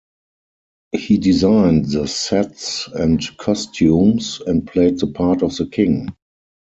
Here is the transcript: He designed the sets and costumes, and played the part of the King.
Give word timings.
He 0.93 1.19
designed 1.19 1.85
the 1.85 2.07
sets 2.07 2.87
and 2.87 3.21
costumes, 3.37 4.41
and 4.47 4.65
played 4.65 4.97
the 4.97 5.05
part 5.05 5.43
of 5.43 5.55
the 5.57 5.67
King. 5.67 6.09